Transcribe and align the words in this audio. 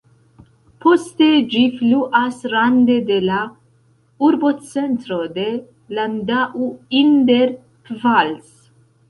Poste 0.83 1.25
ĝi 1.55 1.59
fluas 1.73 2.39
rande 2.53 2.95
de 3.09 3.17
la 3.25 3.41
urbocentro 4.29 5.19
de 5.37 5.45
Landau 5.99 6.67
in 7.03 7.15
der 7.31 7.55
Pfalz. 7.93 8.51